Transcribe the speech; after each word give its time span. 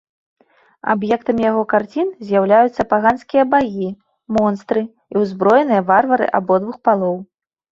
Аб'ектамі 0.93 1.43
яго 1.51 1.63
карцін 1.73 2.07
з'яўляюцца 2.29 2.81
паганскія 2.93 3.43
багі, 3.53 3.87
монстры 4.39 4.83
і 4.89 5.13
ўзброеныя 5.25 5.81
варвары 5.91 6.25
абодвух 6.41 6.75
палоў. 6.91 7.17